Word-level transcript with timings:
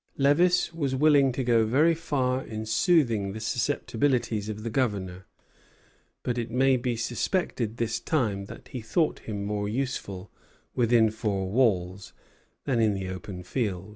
Lévis 0.17 0.73
was 0.73 0.95
willing 0.95 1.31
to 1.31 1.43
go 1.43 1.63
very 1.63 1.93
far 1.93 2.43
in 2.43 2.65
soothing 2.65 3.33
the 3.33 3.39
susceptibilities 3.39 4.49
of 4.49 4.63
the 4.63 4.71
Governor; 4.71 5.27
but 6.23 6.39
it 6.39 6.49
may 6.49 6.75
be 6.75 6.95
suspected 6.95 7.77
this 7.77 7.99
time 7.99 8.45
that 8.45 8.69
he 8.69 8.81
thought 8.81 9.19
him 9.19 9.45
more 9.45 9.69
useful 9.69 10.31
within 10.73 11.11
four 11.11 11.51
walls 11.51 12.13
than 12.63 12.79
in 12.79 12.95
the 12.95 13.09
open 13.09 13.43
field. 13.43 13.89